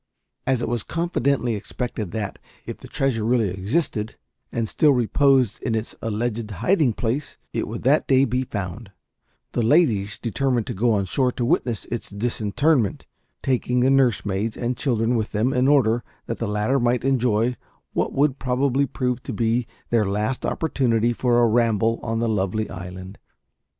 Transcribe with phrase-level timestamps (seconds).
[0.47, 4.15] As it was confidently expected that, if the treasure really existed,
[4.51, 8.91] and still reposed in its alleged hiding place, it would that day be found,
[9.51, 13.05] the ladies determined to go on shore to witness its disinterment,
[13.43, 17.55] taking the nursemaids and children with them in order that the latter might enjoy
[17.93, 22.67] what would probably prove to be their last opportunity for a ramble on the lovely
[22.71, 23.19] island.